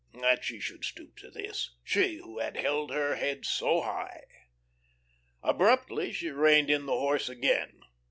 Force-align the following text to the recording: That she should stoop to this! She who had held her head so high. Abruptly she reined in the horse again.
That 0.19 0.43
she 0.43 0.59
should 0.59 0.83
stoop 0.83 1.15
to 1.17 1.29
this! 1.29 1.75
She 1.83 2.15
who 2.15 2.39
had 2.39 2.57
held 2.57 2.89
her 2.89 3.17
head 3.17 3.45
so 3.45 3.81
high. 3.81 4.23
Abruptly 5.43 6.11
she 6.11 6.31
reined 6.31 6.71
in 6.71 6.87
the 6.87 6.97
horse 6.99 7.29
again. 7.29 7.81